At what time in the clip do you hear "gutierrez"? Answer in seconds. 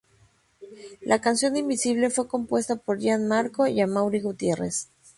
4.21-4.87